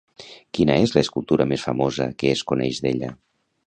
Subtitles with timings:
[0.59, 3.17] Quina és l'escultura més famosa que es coneix d'ella?